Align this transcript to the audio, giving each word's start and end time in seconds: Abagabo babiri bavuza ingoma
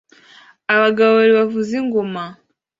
Abagabo 0.73 1.11
babiri 1.15 1.33
bavuza 1.39 1.71
ingoma 1.81 2.23